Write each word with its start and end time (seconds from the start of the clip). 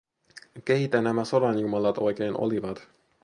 Keitä 0.65 1.01
nämä 1.01 1.25
sodanjumalat 1.25 1.97
oikein 1.97 2.37
olivat? 2.37 2.87